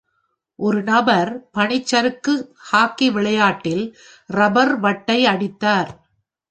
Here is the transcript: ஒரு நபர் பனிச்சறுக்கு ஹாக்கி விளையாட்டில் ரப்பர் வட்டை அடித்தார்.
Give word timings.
ஒரு 0.59 0.79
நபர் 0.83 1.31
பனிச்சறுக்கு 1.57 2.33
ஹாக்கி 2.71 3.09
விளையாட்டில் 3.09 3.85
ரப்பர் 4.29 4.75
வட்டை 4.79 5.19
அடித்தார். 5.25 5.91